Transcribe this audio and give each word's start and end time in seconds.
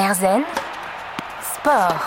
Erzen 0.00 0.46
Sport. 1.54 2.00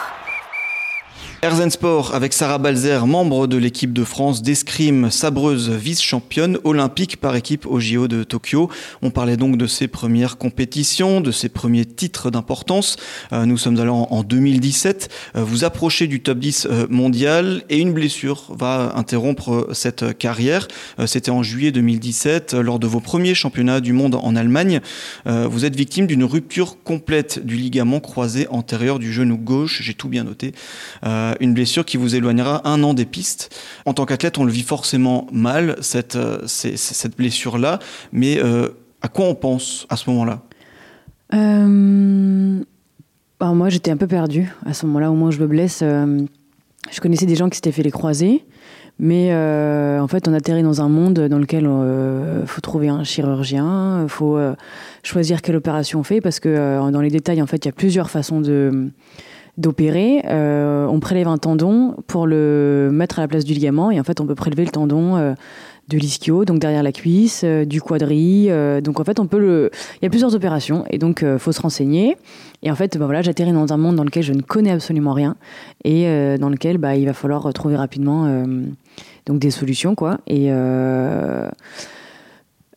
Erzen 1.44 1.70
Sport 1.70 2.16
avec 2.16 2.32
Sarah 2.32 2.58
Balzer, 2.58 3.06
membre 3.06 3.48
de 3.48 3.58
l'équipe 3.58 3.92
de 3.92 4.06
France 4.06 4.42
d'escrime 4.42 5.12
sabreuse 5.12 5.70
vice-championne 5.70 6.58
olympique 6.64 7.18
par 7.18 7.36
équipe 7.36 7.66
au 7.66 7.82
JO 7.82 8.08
de 8.08 8.24
Tokyo. 8.24 8.70
On 9.02 9.10
parlait 9.10 9.36
donc 9.36 9.58
de 9.58 9.68
ses 9.68 9.90
premières 9.90 10.38
compétitions, 10.38 11.20
de 11.20 11.32
ses 11.32 11.50
premiers 11.50 11.84
titres 11.84 12.32
d'importance. 12.32 12.96
Euh, 13.34 13.46
nous 13.46 13.58
sommes 13.58 13.78
alors 13.78 14.14
en 14.14 14.24
2017. 14.24 15.10
Euh, 15.36 15.44
vous 15.44 15.66
approchez 15.66 16.08
du 16.08 16.22
top 16.22 16.40
10 16.40 16.66
euh, 16.72 16.88
mondial 16.90 17.64
et 17.70 17.78
une 17.78 17.92
blessure 17.92 18.46
va 18.58 18.94
interrompre 18.96 19.68
cette 19.74 20.18
carrière. 20.18 20.70
C'était 21.08 21.32
en 21.32 21.44
juillet 21.44 21.74
2017 21.74 22.54
lors 22.54 22.80
de 22.80 22.88
vos 22.88 23.02
premiers 23.02 23.36
championnats 23.36 23.82
du 23.82 23.92
monde 23.92 24.16
en 24.16 24.38
Allemagne. 24.38 24.80
Vous 25.26 25.66
êtes 25.66 25.76
victime 25.76 26.08
d'une 26.08 26.24
rupture 26.24 26.82
complète 26.84 27.46
du 27.46 27.56
ligament 27.56 28.00
croisé 28.00 28.48
antérieur 28.50 29.00
du 29.00 29.12
genou 29.12 29.38
gauche. 29.38 29.82
J'ai 29.82 29.94
tout 29.94 30.08
bien 30.08 30.24
noté 30.24 30.54
une 31.40 31.54
blessure 31.54 31.86
qui 31.86 31.98
vous 31.98 32.16
éloignera 32.16 32.68
un 32.68 32.84
an 32.84 32.94
des 32.94 33.06
pistes. 33.06 33.56
En 33.86 33.94
tant 33.94 34.06
qu'athlète, 34.06 34.38
on 34.38 34.46
le 34.46 34.52
vit 34.52 34.64
forcément 34.64 35.28
mal, 35.32 35.76
cette, 35.82 36.16
euh, 36.16 36.40
cette 36.46 37.18
blessure-là, 37.18 37.80
mais 38.12 38.40
euh, 38.42 38.70
à 39.02 39.08
quoi 39.08 39.26
on 39.26 39.36
pense 39.36 39.86
à 39.90 39.98
ce 39.98 40.10
moment-là? 40.10 40.42
Euh, 41.34 42.62
bah, 43.40 43.48
Moi, 43.54 43.70
j'étais 43.70 43.92
un 43.92 43.98
peu 43.98 44.08
perdue 44.08 44.52
à 44.66 44.74
ce 44.74 44.86
moment-là, 44.86 45.12
au 45.12 45.16
moins 45.16 45.32
je 45.32 45.40
me 45.40 45.48
blesse. 45.48 45.80
je 45.82 47.02
connaissais 47.02 47.26
des 47.26 47.36
gens 47.36 47.50
qui 47.50 47.56
s'étaient 47.56 47.72
fait 47.72 47.84
les 47.84 47.92
croisés, 47.92 48.46
mais 49.00 49.34
en 49.34 50.08
fait, 50.08 50.28
on 50.28 50.34
atterrit 50.34 50.64
dans 50.64 50.82
un 50.82 50.90
monde 50.90 51.20
dans 51.20 51.40
lequel 51.40 51.64
il 51.64 52.48
faut 52.48 52.62
trouver 52.62 52.90
un 52.90 53.04
chirurgien, 53.04 54.04
il 54.04 54.10
faut 54.10 54.38
choisir 55.02 55.42
quelle 55.42 55.56
opération 55.56 56.00
on 56.00 56.04
fait, 56.04 56.22
parce 56.22 56.40
que 56.40 56.90
dans 56.92 57.02
les 57.02 57.10
détails, 57.10 57.42
en 57.42 57.48
fait, 57.48 57.66
il 57.66 57.68
y 57.68 57.70
a 57.70 57.74
plusieurs 57.74 58.10
façons 58.10 58.40
de 58.40 58.92
d'opérer, 59.58 60.24
euh, 60.26 60.88
on 60.88 61.00
prélève 61.00 61.28
un 61.28 61.38
tendon 61.38 61.96
pour 62.08 62.26
le 62.26 62.90
mettre 62.92 63.20
à 63.20 63.22
la 63.22 63.28
place 63.28 63.46
du 63.46 63.54
ligament 63.54 63.92
et 63.92 64.00
en 64.00 64.04
fait 64.04 64.20
on 64.20 64.26
peut 64.26 64.36
prélever 64.36 64.66
le 64.66 64.72
tendon 64.72 65.16
euh, 65.16 65.34
de 65.90 65.98
l'ischio, 65.98 66.44
donc 66.44 66.60
derrière 66.60 66.82
la 66.82 66.92
cuisse, 66.92 67.42
euh, 67.44 67.64
du 67.64 67.80
quadri. 67.80 68.50
donc 68.82 69.00
en 69.00 69.04
fait 69.04 69.20
on 69.20 69.28
peut 69.28 69.38
le, 69.38 69.70
il 70.02 70.06
y 70.06 70.08
a 70.08 70.10
plusieurs 70.10 70.34
opérations 70.34 70.86
et 70.90 70.98
donc 70.98 71.24
faut 71.38 71.52
se 71.52 71.62
renseigner. 71.62 72.18
Et 72.64 72.72
en 72.72 72.76
fait 72.76 72.98
ben 72.98 73.06
voilà, 73.06 73.22
j'atterris 73.22 73.52
dans 73.52 73.72
un 73.72 73.78
monde 73.78 73.96
dans 73.96 74.04
lequel 74.04 74.24
je 74.24 74.34
ne 74.34 74.42
connais 74.42 74.72
absolument 74.72 75.14
rien 75.14 75.36
et 75.84 76.38
dans 76.40 76.50
lequel 76.50 76.78
bah, 76.78 76.96
il 76.96 77.06
va 77.06 77.14
falloir 77.14 77.52
trouver 77.54 77.76
rapidement 77.76 78.46
donc 79.26 79.40
des 79.40 79.52
solutions 79.52 79.94
quoi. 79.94 80.20
Et 80.28 80.50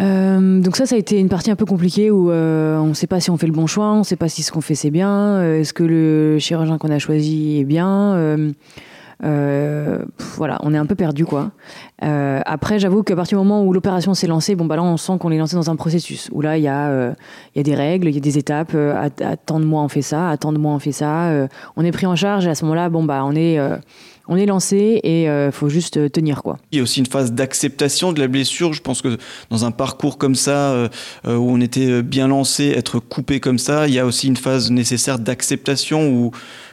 euh, 0.02 0.60
donc 0.60 0.76
ça, 0.76 0.86
ça 0.86 0.94
a 0.94 0.98
été 0.98 1.18
une 1.18 1.28
partie 1.28 1.50
un 1.50 1.56
peu 1.56 1.64
compliquée 1.64 2.10
où 2.10 2.30
euh, 2.30 2.76
on 2.78 2.88
ne 2.88 2.94
sait 2.94 3.06
pas 3.06 3.20
si 3.20 3.30
on 3.30 3.36
fait 3.36 3.46
le 3.46 3.52
bon 3.52 3.66
choix, 3.66 3.92
on 3.92 4.00
ne 4.00 4.04
sait 4.04 4.16
pas 4.16 4.28
si 4.28 4.42
ce 4.42 4.52
qu'on 4.52 4.60
fait 4.60 4.74
c'est 4.74 4.90
bien, 4.90 5.10
euh, 5.10 5.60
est-ce 5.60 5.72
que 5.72 5.84
le 5.84 6.38
chirurgien 6.38 6.78
qu'on 6.78 6.90
a 6.90 6.98
choisi 6.98 7.58
est 7.60 7.64
bien. 7.64 8.36
Voilà, 9.20 10.58
on 10.62 10.74
est 10.74 10.78
un 10.78 10.86
peu 10.86 10.94
perdu 10.94 11.24
quoi. 11.24 11.50
après, 12.00 12.78
j'avoue 12.78 13.02
qu'à 13.02 13.16
partir 13.16 13.38
du 13.38 13.44
moment 13.44 13.64
où 13.64 13.72
l'opération 13.72 14.14
s'est 14.14 14.26
lancée, 14.26 14.54
bon 14.54 14.64
bah 14.64 14.76
là 14.76 14.82
on 14.82 14.96
sent 14.96 15.14
qu'on 15.18 15.30
est 15.30 15.38
lancé 15.38 15.56
dans 15.56 15.70
un 15.70 15.76
processus 15.76 16.28
où 16.32 16.40
là 16.40 16.58
il 16.58 16.62
y 16.62 16.68
a 16.68 17.14
il 17.54 17.58
y 17.58 17.60
a 17.60 17.62
des 17.62 17.74
règles, 17.74 18.08
il 18.08 18.14
y 18.14 18.18
a 18.18 18.20
des 18.20 18.38
étapes. 18.38 18.74
à, 18.74 19.08
à 19.24 19.36
tant 19.36 19.60
de 19.60 19.64
mois 19.64 19.82
on 19.82 19.88
fait 19.88 20.02
ça, 20.02 20.30
à 20.30 20.36
tant 20.36 20.52
de 20.52 20.58
mois 20.58 20.72
on 20.72 20.78
fait 20.78 20.92
ça. 20.92 21.48
on 21.76 21.84
est 21.84 21.92
pris 21.92 22.06
en 22.06 22.16
charge 22.16 22.46
et 22.46 22.50
à 22.50 22.54
ce 22.54 22.64
moment-là, 22.64 22.88
bon 22.88 23.04
bah 23.04 23.22
on 23.24 23.34
est 23.34 23.58
on 24.28 24.36
est 24.36 24.46
lancé 24.46 25.00
et 25.02 25.24
il 25.24 25.28
euh, 25.28 25.52
faut 25.52 25.68
juste 25.68 25.96
euh, 25.96 26.08
tenir 26.08 26.42
quoi. 26.42 26.58
Il 26.72 26.78
y 26.78 26.80
a 26.80 26.82
aussi 26.82 27.00
une 27.00 27.06
phase 27.06 27.32
d'acceptation 27.32 28.12
de 28.12 28.20
la 28.20 28.28
blessure. 28.28 28.72
Je 28.72 28.82
pense 28.82 29.02
que 29.02 29.18
dans 29.50 29.64
un 29.64 29.70
parcours 29.70 30.18
comme 30.18 30.34
ça, 30.34 30.72
euh, 30.72 30.88
où 31.24 31.50
on 31.50 31.60
était 31.60 32.02
bien 32.02 32.28
lancé, 32.28 32.72
être 32.76 32.98
coupé 32.98 33.40
comme 33.40 33.58
ça, 33.58 33.86
il 33.86 33.94
y 33.94 33.98
a 33.98 34.06
aussi 34.06 34.26
une 34.26 34.36
phase 34.36 34.70
nécessaire 34.70 35.18
d'acceptation 35.18 36.08
où 36.08 36.30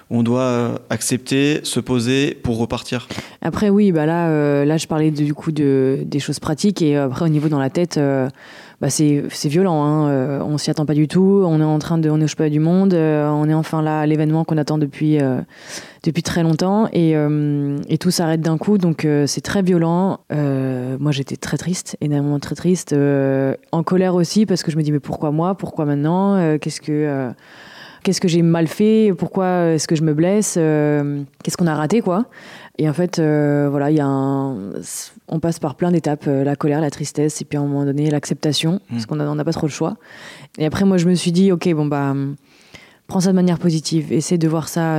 on 0.09 0.23
doit 0.23 0.79
accepter, 0.89 1.61
se 1.63 1.79
poser 1.79 2.35
pour 2.35 2.57
repartir. 2.57 3.07
Après 3.41 3.69
oui, 3.69 3.91
bah 3.91 4.05
là, 4.05 4.65
là 4.65 4.77
je 4.77 4.87
parlais 4.87 5.11
du 5.11 5.33
coup 5.33 5.51
de, 5.51 5.99
des 6.05 6.19
choses 6.19 6.39
pratiques 6.39 6.81
et 6.81 6.97
après 6.97 7.25
au 7.25 7.29
niveau 7.29 7.49
dans 7.49 7.59
la 7.59 7.69
tête 7.69 7.99
bah 8.83 8.89
c'est 8.89 9.47
violent. 9.47 9.81
Hein. 9.85 10.09
Euh, 10.09 10.39
on 10.41 10.57
s'y 10.57 10.69
attend 10.69 10.85
pas 10.85 10.93
du 10.93 11.07
tout. 11.07 11.41
On 11.45 11.61
est 11.61 11.63
en 11.63 11.79
train 11.79 11.97
de, 11.97 12.09
on 12.09 12.19
est 12.19 12.25
au 12.25 12.27
chemin 12.27 12.49
du 12.49 12.59
monde. 12.59 12.93
Euh, 12.93 13.29
on 13.29 13.47
est 13.47 13.53
enfin 13.53 13.81
là 13.81 14.01
à 14.01 14.05
l'événement 14.05 14.43
qu'on 14.43 14.57
attend 14.57 14.77
depuis 14.77 15.21
euh, 15.21 15.39
depuis 16.03 16.21
très 16.21 16.43
longtemps 16.43 16.89
et, 16.91 17.13
et 17.87 17.97
tout 17.97 18.11
s'arrête 18.11 18.41
d'un 18.41 18.57
coup. 18.57 18.77
Donc 18.77 19.07
c'est 19.25 19.39
très 19.39 19.61
violent. 19.61 20.19
moi 20.29 21.11
j'étais 21.11 21.37
très 21.37 21.55
triste, 21.55 21.95
énormément 22.01 22.39
très 22.39 22.55
triste, 22.55 22.93
en 23.71 23.83
colère 23.83 24.15
aussi 24.15 24.45
parce 24.45 24.63
que 24.63 24.71
je 24.71 24.75
me 24.75 24.83
dis 24.83 24.91
mais 24.91 24.99
pourquoi 24.99 25.31
moi, 25.31 25.55
pourquoi 25.55 25.85
maintenant, 25.85 26.57
qu'est-ce 26.57 26.81
que 26.81 27.31
qu'est-ce 28.03 28.21
que 28.21 28.27
j'ai 28.27 28.41
mal 28.41 28.67
fait, 28.67 29.13
pourquoi 29.17 29.71
est-ce 29.71 29.87
que 29.87 29.95
je 29.95 30.03
me 30.03 30.13
blesse, 30.13 30.53
qu'est-ce 30.53 31.57
qu'on 31.57 31.67
a 31.67 31.75
raté 31.75 32.01
quoi. 32.01 32.25
Et 32.79 32.89
en 32.89 32.93
fait, 32.93 33.19
euh, 33.19 33.67
voilà, 33.69 33.91
il 33.91 33.97
y 33.97 33.99
a 33.99 34.07
on 34.07 35.39
passe 35.39 35.59
par 35.59 35.75
plein 35.75 35.91
d'étapes, 35.91 36.25
euh, 36.27 36.43
la 36.43 36.55
colère, 36.55 36.81
la 36.81 36.89
tristesse, 36.89 37.41
et 37.41 37.45
puis 37.45 37.57
à 37.57 37.61
un 37.61 37.65
moment 37.65 37.85
donné, 37.85 38.09
l'acceptation, 38.09 38.73
mmh. 38.73 38.93
parce 38.93 39.05
qu'on 39.05 39.15
n'a 39.15 39.43
pas 39.43 39.51
trop 39.51 39.67
le 39.67 39.71
choix. 39.71 39.95
Et 40.57 40.65
après, 40.65 40.85
moi, 40.85 40.97
je 40.97 41.07
me 41.07 41.13
suis 41.13 41.31
dit, 41.31 41.51
ok, 41.51 41.71
bon, 41.73 41.85
bah, 41.85 42.15
prends 43.07 43.19
ça 43.19 43.29
de 43.29 43.35
manière 43.35 43.59
positive, 43.59 44.11
essaie 44.11 44.39
de 44.39 44.47
voir 44.47 44.67
ça 44.67 44.97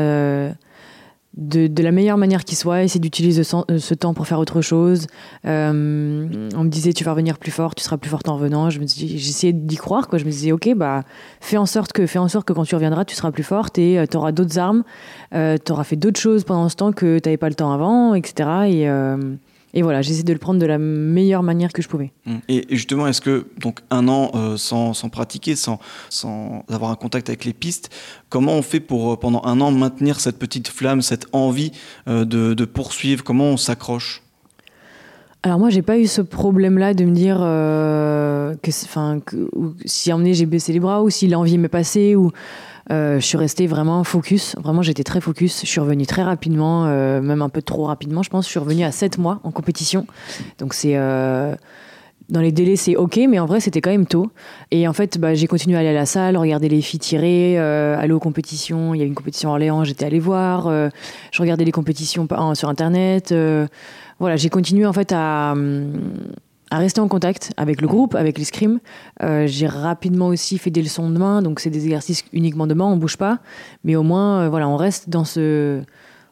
de, 1.37 1.83
la 1.83 1.91
meilleure 1.91 2.17
manière 2.17 2.45
qui 2.45 2.55
soit, 2.55 2.83
essayer 2.83 3.01
d'utiliser 3.01 3.43
ce, 3.45 3.95
temps 3.95 4.15
pour 4.15 4.27
faire 4.27 4.39
autre 4.39 4.61
chose. 4.61 5.07
Euh, 5.47 6.49
on 6.55 6.65
me 6.65 6.69
disait, 6.69 6.93
tu 6.93 7.05
vas 7.05 7.13
revenir 7.13 7.39
plus 7.39 7.51
fort, 7.51 7.75
tu 7.75 7.83
seras 7.83 7.97
plus 7.97 8.11
forte 8.11 8.29
en 8.29 8.37
revenant. 8.37 8.71
J'essayais 8.71 9.53
d'y 9.53 9.77
croire, 9.77 10.09
quoi. 10.09 10.19
Je 10.19 10.25
me 10.25 10.31
disais, 10.31 10.53
ok, 10.53 10.75
bah, 10.77 11.05
fais 11.41 11.57
en 11.57 11.67
sorte 11.67 11.93
que, 11.93 12.07
fais 12.07 12.19
en 12.19 12.29
sorte 12.29 12.47
que 12.47 12.53
quand 12.53 12.65
tu 12.65 12.75
reviendras, 12.75 13.05
tu 13.05 13.15
seras 13.15 13.33
plus 13.33 13.43
forte 13.43 13.79
et 13.79 13.99
euh, 13.99 14.07
tu 14.09 14.17
auras 14.17 14.33
d'autres 14.33 14.59
armes, 14.59 14.85
euh, 15.35 15.57
tu 15.63 15.73
auras 15.73 15.85
fait 15.85 15.97
d'autres 15.97 16.21
choses 16.21 16.45
pendant 16.45 16.69
ce 16.69 16.77
temps 16.77 16.93
que 16.93 17.19
tu 17.19 17.29
n'avais 17.29 17.37
pas 17.37 17.49
le 17.49 17.55
temps 17.55 17.73
avant, 17.73 18.15
etc. 18.15 18.49
Et, 18.69 18.89
et 19.75 19.83
voilà, 19.83 20.03
j'essaie 20.03 20.23
de 20.23 20.33
le 20.33 20.39
prendre 20.39 20.61
de 20.61 20.67
la 20.67 20.79
meilleure 20.79 21.43
manière 21.43 21.73
que 21.73 21.83
je 21.83 21.89
pouvais. 21.89 22.13
Mmh. 22.27 22.37
Et, 22.49 22.65
justement, 22.71 23.09
est-ce 23.09 23.21
que 23.21 23.47
donc 23.61 23.81
un 23.91 24.07
an 24.07 24.31
euh, 24.35 24.57
sans, 24.57 24.95
sans, 24.95 25.09
pratiquer, 25.09 25.57
sans, 25.57 25.81
sans 26.11 26.65
avoir 26.71 26.93
un 26.93 26.95
contact 26.95 27.29
avec 27.29 27.45
les 27.45 27.53
pistes, 27.53 27.91
comment 28.29 28.53
on 28.53 28.63
fait 28.63 28.79
pour 28.79 29.13
euh, 29.13 29.17
pendant 29.17 29.43
un 29.45 29.61
an 29.61 29.73
maintenir 29.73 30.21
cette 30.21 30.39
petite 30.39 30.69
flamme, 30.69 31.03
cette 31.03 31.27
envie 31.33 31.73
euh, 32.07 32.25
de, 32.25 32.55
de, 32.55 32.65
poursuivre? 32.65 33.25
Comment 33.25 33.47
on 33.47 33.57
s'accroche? 33.57 34.23
Alors 35.43 35.59
moi, 35.59 35.71
j'ai 35.71 35.83
pas 35.83 35.99
eu 35.99 36.07
ce 36.07 36.23
problème-là 36.23 36.95
de 36.95 37.05
me 37.05 37.11
dire 37.11 37.37
que, 37.37 38.71
enfin, 38.85 39.21
si 39.85 40.11
un 40.11 40.25
j'ai 40.33 40.47
baissé 40.47 40.73
les 40.73 40.81
bras 40.81 41.03
ou 41.03 41.11
si 41.11 41.27
l'envie 41.27 41.59
m'est 41.59 41.69
passée 41.69 42.17
ou 42.17 42.31
je 42.91 43.21
suis 43.21 43.37
restée 43.37 43.67
vraiment 43.67 44.05
focus. 44.05 44.57
Vraiment, 44.63 44.83
j'étais 44.83 45.05
très 45.05 45.21
focus. 45.21 45.61
Je 45.63 45.67
suis 45.67 45.81
revenue 45.81 46.07
très 46.07 46.23
rapidement, 46.23 46.87
euh, 46.87 47.21
même 47.21 47.43
un 47.43 47.49
peu 47.49 47.63
trop 47.63 47.85
rapidement, 47.85 48.23
je 48.23 48.31
pense. 48.31 48.47
Je 48.47 48.51
suis 48.51 48.61
revenue 48.61 48.85
à 48.85 48.93
7 48.93 49.19
mois 49.19 49.41
en 49.45 49.51
compétition. 49.51 50.07
Donc, 50.59 50.75
c'est. 50.75 50.97
Euh, 50.97 51.55
dans 52.31 52.41
les 52.41 52.53
délais, 52.53 52.77
c'est 52.77 52.97
OK, 52.97 53.21
mais 53.29 53.39
en 53.39 53.45
vrai, 53.45 53.61
c'était 53.61 53.83
quand 53.83 53.91
même 53.91 54.07
tôt. 54.07 54.31
Et 54.71 54.89
en 54.89 54.95
fait, 54.95 55.19
bah, 55.19 55.35
j'ai 55.35 55.47
continué 55.47 55.77
à 55.77 55.81
aller 55.81 55.91
à 55.91 55.93
la 55.93 56.07
salle, 56.07 56.39
regarder 56.39 56.71
les 56.71 56.81
filles 56.81 56.99
tirer, 56.99 57.59
aller 57.59 58.15
aux 58.15 58.19
compétitions. 58.19 58.95
Il 58.95 58.99
y 58.99 59.03
a 59.03 59.05
une 59.05 59.15
compétition 59.15 59.51
à 59.51 59.53
Orléans, 59.53 59.85
j'étais 59.85 60.07
allée 60.07 60.21
voir. 60.21 60.71
je 60.71 61.43
regardais 61.43 61.67
les 61.67 61.71
compétitions 61.71 62.27
sur 62.55 62.71
Internet. 62.71 63.35
voilà, 64.19 64.37
j'ai 64.37 64.49
continué 64.49 64.87
en 64.87 64.95
fait 64.95 65.13
à, 65.13 65.53
hum, 65.53 66.01
à 66.75 66.79
rester 66.79 67.01
en 67.01 67.07
contact 67.07 67.53
avec 67.57 67.81
le 67.81 67.87
groupe, 67.87 68.17
avec 68.17 68.37
l'escrime. 68.37 68.81
Euh, 69.23 69.47
j'ai 69.47 69.69
rapidement 69.69 70.27
aussi 70.27 70.59
fait 70.59 70.71
des 70.71 70.83
leçons 70.83 71.09
de 71.09 71.17
main, 71.17 71.41
donc 71.41 71.61
c'est 71.61 71.71
des 71.71 71.85
exercices 71.85 72.25
uniquement 72.33 72.67
de 72.67 72.75
main, 72.75 72.85
on 72.85 72.97
bouge 72.97 73.17
pas, 73.17 73.39
mais 73.85 73.95
au 73.95 74.03
moins 74.03 74.41
euh, 74.41 74.49
voilà, 74.49 74.69
on 74.69 74.77
reste 74.77 75.09
dans 75.09 75.25
ce, 75.25 75.83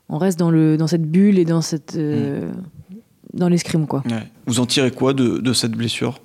on 0.08 0.18
reste 0.18 0.40
dans 0.40 0.50
le, 0.50 0.76
dans 0.76 0.88
cette 0.88 1.08
bulle 1.08 1.38
et 1.38 1.44
dans 1.44 1.60
cette, 1.60 1.94
euh, 1.94 2.50
mm. 2.50 2.96
dans 3.34 3.48
l'escrime 3.48 3.86
quoi. 3.86 4.02
Vous 4.48 4.58
en 4.58 4.66
tirez 4.66 4.90
quoi 4.90 5.14
de, 5.14 5.38
de 5.38 5.52
cette 5.52 5.72
blessure 5.72 6.18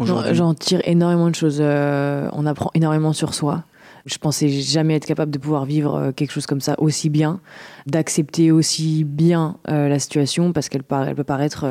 J'en 0.00 0.52
tire 0.54 0.80
énormément 0.84 1.30
de 1.30 1.36
choses. 1.36 1.60
on 1.60 2.46
apprend 2.46 2.72
énormément 2.74 3.12
sur 3.12 3.34
soi. 3.34 3.62
Je 4.06 4.18
pensais 4.18 4.48
jamais 4.48 4.94
être 4.96 5.06
capable 5.06 5.30
de 5.30 5.38
pouvoir 5.38 5.64
vivre 5.64 6.12
quelque 6.12 6.30
chose 6.32 6.46
comme 6.46 6.60
ça 6.60 6.74
aussi 6.78 7.10
bien, 7.10 7.40
d'accepter 7.86 8.50
aussi 8.50 9.04
bien 9.04 9.58
la 9.66 9.98
situation 9.98 10.52
parce 10.52 10.68
qu'elle 10.68 10.84
elle 11.06 11.14
peut 11.14 11.24
paraître 11.24 11.66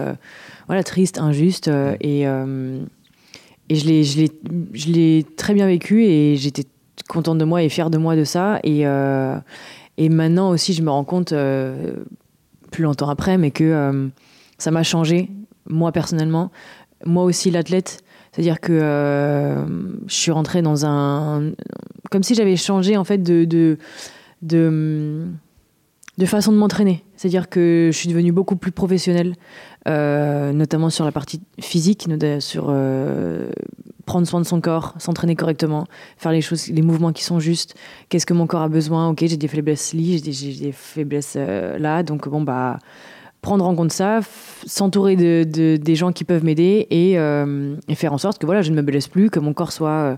voilà, 0.70 0.84
triste, 0.84 1.18
injuste. 1.18 1.68
Euh, 1.68 1.96
et, 2.00 2.28
euh, 2.28 2.80
et 3.70 3.76
je 3.76 4.92
l'ai, 4.92 5.26
très 5.36 5.54
bien 5.56 5.66
vécu 5.66 6.06
et 6.06 6.36
j'étais 6.38 6.64
contente 7.08 7.40
de 7.40 7.44
moi 7.44 7.64
et 7.64 7.70
fière 7.70 7.90
de 7.90 7.98
moi 7.98 8.16
de 8.16 8.24
ça. 8.24 8.60
Et, 8.64 8.86
euh, 8.86 9.36
et 9.98 10.10
maintenant 10.10 10.52
aussi, 10.52 10.74
je 10.74 10.84
me 10.84 10.92
rends 10.92 11.04
compte, 11.04 11.34
plus 12.72 12.84
longtemps 12.84 13.10
après, 13.10 13.38
mais 13.38 13.52
que 13.52 14.10
ça 14.60 14.72
m'a 14.72 14.84
changé, 14.84 15.30
moi 15.68 15.92
personnellement. 15.92 16.52
Moi 17.06 17.24
aussi, 17.24 17.52
l'athlète. 17.52 18.02
C'est-à-dire 18.32 18.60
que 18.60 19.56
je 20.08 20.14
suis 20.14 20.32
rentrée 20.32 20.62
dans 20.62 20.86
un. 20.86 21.52
Comme 22.10 22.24
si 22.24 22.36
j'avais 22.36 22.56
changé, 22.56 22.98
en 22.98 23.04
fait, 23.04 23.22
de, 23.22 23.78
façon 26.26 26.52
de 26.52 26.58
m'entraîner. 26.58 27.04
C'est-à-dire 27.16 27.50
que 27.50 27.90
je 27.92 27.98
suis 27.98 28.10
devenue 28.10 28.32
beaucoup 28.32 28.56
plus 28.56 28.72
professionnelle, 28.72 29.36
euh, 29.88 30.52
notamment 30.52 30.90
sur 30.90 31.06
la 31.06 31.12
partie 31.12 31.42
physique, 31.60 32.08
sur, 32.40 32.68
euh, 32.70 33.50
prendre 34.06 34.28
soin 34.28 34.42
de 34.42 34.46
son 34.46 34.60
corps, 34.60 34.96
s'entraîner 34.98 35.36
correctement, 35.36 35.86
faire 36.18 36.32
les 36.32 36.42
choses, 36.42 36.68
les 36.68 36.82
mouvements 36.82 37.14
qui 37.14 37.24
sont 37.24 37.40
justes. 37.40 37.76
Qu'est-ce 38.10 38.26
que 38.26 38.34
mon 38.34 38.48
corps 38.48 38.64
a 38.64 38.70
besoin 38.70 39.10
Ok, 39.10 39.20
j'ai 39.22 39.38
des 39.38 39.48
faiblesses 39.48 39.94
là, 39.94 40.02
j'ai 40.02 40.54
des, 40.54 40.72
faiblesses 40.72 41.36
là, 41.36 42.02
donc 42.04 42.28
bon 42.28 42.42
bah 42.42 42.80
prendre 43.42 43.66
en 43.66 43.74
compte 43.76 43.92
ça, 43.94 44.20
s'entourer 44.66 45.16
de, 45.16 45.78
des 45.78 45.96
gens 45.96 46.12
qui 46.12 46.26
peuvent 46.26 46.44
m'aider 46.44 46.88
et, 46.90 47.16
faire 47.96 48.14
en 48.14 48.18
sorte 48.18 48.38
que 48.38 48.46
voilà, 48.46 48.62
je 48.62 48.72
ne 48.72 48.76
me 48.76 48.82
blesse 48.82 49.08
plus, 49.08 49.30
que 49.30 49.40
mon 49.40 49.54
corps 49.54 49.72
soit 49.72 50.18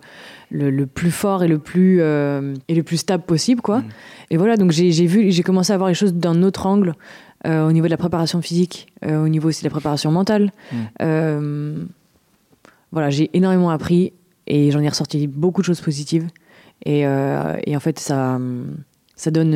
le, 0.49 0.85
plus 0.85 1.11
fort 1.11 1.43
et 1.43 1.47
le 1.47 1.59
plus, 1.59 2.01
et 2.01 2.75
le 2.75 2.83
plus 2.83 2.97
stable 2.97 3.23
possible. 3.23 3.61
Quoi. 3.61 3.79
Mmh. 3.79 3.89
Et 4.31 4.37
voilà, 4.37 4.57
donc 4.57 4.71
j'ai 4.71 5.05
vu, 5.05 5.31
j'ai 5.31 5.43
commencé 5.43 5.71
à 5.71 5.77
voir 5.77 5.89
les 5.89 5.95
choses 5.95 6.13
d'un 6.13 6.41
autre 6.41 6.65
angle. 6.65 6.95
Euh, 7.47 7.67
au 7.67 7.71
niveau 7.71 7.87
de 7.87 7.91
la 7.91 7.97
préparation 7.97 8.39
physique, 8.39 8.93
euh, 9.03 9.23
au 9.23 9.27
niveau 9.27 9.49
aussi 9.49 9.63
de 9.63 9.67
la 9.67 9.71
préparation 9.71 10.11
mentale. 10.11 10.51
Mm. 10.71 10.77
Euh, 11.01 11.83
voilà, 12.91 13.09
j'ai 13.09 13.31
énormément 13.33 13.71
appris 13.71 14.13
et 14.45 14.69
j'en 14.69 14.79
ai 14.79 14.89
ressorti 14.89 15.25
beaucoup 15.25 15.61
de 15.61 15.65
choses 15.65 15.81
positives. 15.81 16.27
Et, 16.85 17.01
et 17.01 17.75
en 17.75 17.79
fait, 17.79 17.99
ça, 17.99 18.39
ça 19.15 19.29
donne 19.29 19.53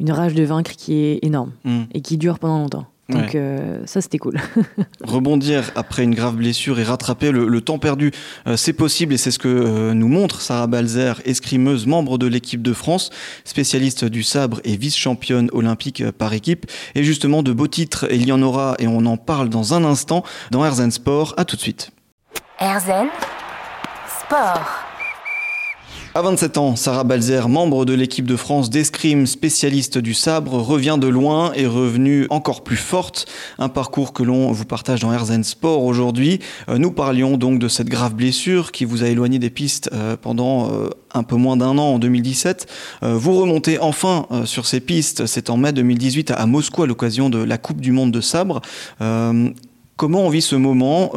une 0.00 0.12
rage 0.12 0.34
de 0.34 0.44
vaincre 0.44 0.72
qui 0.72 0.94
est 0.94 1.18
énorme 1.22 1.52
mm. 1.64 1.82
et 1.92 2.00
qui 2.00 2.18
dure 2.18 2.38
pendant 2.38 2.58
longtemps. 2.58 2.86
Donc 3.08 3.34
euh, 3.34 3.82
ça, 3.84 4.00
c'était 4.00 4.18
cool. 4.18 4.40
Rebondir 5.02 5.70
après 5.76 6.04
une 6.04 6.14
grave 6.14 6.36
blessure 6.36 6.78
et 6.78 6.84
rattraper 6.84 7.32
le, 7.32 7.60
temps 7.60 7.78
perdu, 7.78 8.12
euh, 8.46 8.56
c'est 8.56 8.72
possible 8.72 9.12
et 9.12 9.16
c'est 9.18 9.30
ce 9.30 9.38
que 9.38 9.48
euh, 9.48 9.94
nous 9.94 10.08
montre 10.08 10.40
Sarah 10.40 10.66
Balzer, 10.66 11.20
escrimeuse, 11.24 11.86
membre 11.86 12.16
de 12.16 12.26
l'équipe 12.26 12.62
de 12.62 12.72
France, 12.72 13.10
spécialiste 13.44 14.04
du 14.04 14.22
sabre 14.22 14.60
et 14.64 14.76
vice-championne 14.76 15.50
olympique 15.52 16.10
par 16.12 16.32
équipe. 16.32 16.66
Et 16.94 17.04
justement, 17.04 17.42
de 17.42 17.52
beaux 17.52 17.68
titres, 17.68 18.06
il 18.10 18.26
y 18.26 18.32
en 18.32 18.40
aura 18.40 18.74
et 18.78 18.86
on 18.86 19.04
en 19.04 19.16
parle 19.16 19.50
dans 19.50 19.74
un 19.74 19.84
instant 19.84 20.24
dans 20.50 20.64
Erzen 20.64 20.90
Sport. 20.90 21.34
À 21.36 21.44
tout 21.44 21.56
de 21.56 21.60
suite. 21.60 21.90
Erzen 22.58 23.08
Sport. 24.24 24.83
À 26.16 26.22
27 26.22 26.58
ans, 26.58 26.76
Sarah 26.76 27.02
Balzer, 27.02 27.48
membre 27.48 27.84
de 27.84 27.92
l'équipe 27.92 28.24
de 28.24 28.36
France 28.36 28.70
d'escrime, 28.70 29.26
spécialiste 29.26 29.98
du 29.98 30.14
sabre, 30.14 30.52
revient 30.60 30.96
de 31.00 31.08
loin 31.08 31.52
et 31.56 31.66
revenue 31.66 32.28
encore 32.30 32.62
plus 32.62 32.76
forte. 32.76 33.26
Un 33.58 33.68
parcours 33.68 34.12
que 34.12 34.22
l'on 34.22 34.52
vous 34.52 34.64
partage 34.64 35.00
dans 35.00 35.12
Herzen 35.12 35.42
Sport 35.42 35.82
aujourd'hui. 35.82 36.38
Euh, 36.68 36.78
nous 36.78 36.92
parlions 36.92 37.36
donc 37.36 37.58
de 37.58 37.66
cette 37.66 37.88
grave 37.88 38.14
blessure 38.14 38.70
qui 38.70 38.84
vous 38.84 39.02
a 39.02 39.08
éloigné 39.08 39.40
des 39.40 39.50
pistes 39.50 39.90
euh, 39.92 40.16
pendant 40.16 40.70
euh, 40.70 40.88
un 41.14 41.24
peu 41.24 41.34
moins 41.34 41.56
d'un 41.56 41.76
an 41.78 41.94
en 41.94 41.98
2017. 41.98 42.68
Vous 43.02 43.36
remontez 43.36 43.80
enfin 43.80 44.28
sur 44.44 44.66
ces 44.66 44.78
pistes. 44.78 45.26
C'est 45.26 45.50
en 45.50 45.56
mai 45.56 45.72
2018 45.72 46.30
à 46.30 46.46
Moscou 46.46 46.84
à 46.84 46.86
l'occasion 46.86 47.28
de 47.28 47.38
la 47.38 47.58
Coupe 47.58 47.80
du 47.80 47.90
Monde 47.90 48.12
de 48.12 48.20
sabre. 48.20 48.62
Comment 48.98 50.20
on 50.20 50.28
vit 50.28 50.42
ce 50.42 50.56
moment 50.56 51.12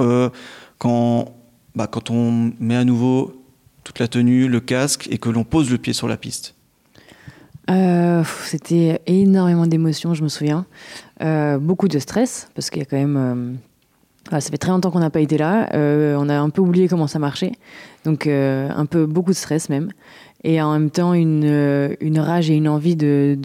quand, 0.77 1.35
bah, 1.75 1.87
quand 1.87 2.11
on 2.11 2.51
met 2.59 2.75
à 2.75 2.83
nouveau 2.83 3.36
toute 3.87 3.99
la 3.99 4.09
tenue, 4.09 4.49
le 4.49 4.59
casque, 4.59 5.07
et 5.11 5.17
que 5.17 5.29
l'on 5.29 5.45
pose 5.45 5.71
le 5.71 5.77
pied 5.77 5.93
sur 5.93 6.09
la 6.09 6.17
piste 6.17 6.55
euh, 7.69 8.21
C'était 8.43 8.99
énormément 9.07 9.65
d'émotions, 9.65 10.13
je 10.13 10.23
me 10.23 10.27
souviens. 10.27 10.65
Euh, 11.23 11.57
beaucoup 11.57 11.87
de 11.87 11.97
stress, 11.97 12.49
parce 12.53 12.69
qu'il 12.69 12.81
y 12.81 12.81
a 12.81 12.85
quand 12.85 12.97
même... 12.97 13.17
Euh, 13.17 14.39
ça 14.41 14.51
fait 14.51 14.57
très 14.57 14.71
longtemps 14.71 14.91
qu'on 14.91 14.99
n'a 14.99 15.09
pas 15.09 15.21
été 15.21 15.37
là. 15.37 15.69
on 15.73 16.27
a 16.27 16.37
un 16.37 16.49
peu 16.49 16.61
oublié 16.61 16.89
comment 16.89 17.07
ça 17.07 17.17
marchait. 17.17 17.53
Donc 18.03 18.27
un 18.27 18.85
peu 18.85 19.05
beaucoup 19.05 19.31
de 19.31 19.37
stress 19.37 19.69
même. 19.69 19.89
Et 20.43 20.61
en 20.61 20.73
même 20.73 20.89
temps 20.89 21.13
une, 21.13 22.19
rage 22.19 22.49
et 22.49 22.55
une 22.55 22.67
envie 22.67 22.97
de 22.97 23.37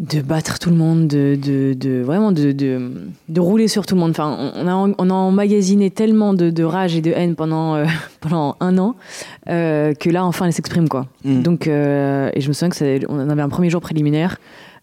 de 0.00 0.22
battre 0.22 0.58
tout 0.58 0.70
le 0.70 0.76
monde, 0.76 1.08
de, 1.08 1.36
de, 1.36 1.74
de 1.74 2.00
vraiment 2.00 2.32
de, 2.32 2.52
de, 2.52 3.40
rouler 3.40 3.68
sur 3.68 3.84
tout 3.84 3.94
le 3.94 4.00
monde. 4.00 4.12
Enfin, 4.12 4.52
on 4.56 4.66
a, 4.66 4.94
on 4.96 5.10
a 5.10 5.12
emmagasiné 5.12 5.90
tellement 5.90 6.32
de, 6.32 6.62
rage 6.64 6.96
et 6.96 7.02
de 7.02 7.12
haine 7.12 7.34
pendant, 7.34 7.74
euh, 7.74 7.84
pendant 8.20 8.56
un 8.60 8.78
an 8.78 8.96
euh, 9.50 9.92
que 9.92 10.08
là, 10.08 10.24
enfin, 10.24 10.46
elle 10.46 10.54
s'exprime. 10.54 10.88
quoi. 10.88 11.06
Mm. 11.24 11.42
Donc, 11.42 11.66
euh, 11.66 12.30
et 12.34 12.40
je 12.40 12.48
me 12.48 12.54
souviens 12.54 12.70
que 12.70 13.06
on 13.10 13.28
avait 13.28 13.42
un 13.42 13.50
premier 13.50 13.68
jour 13.68 13.82
préliminaire. 13.82 14.38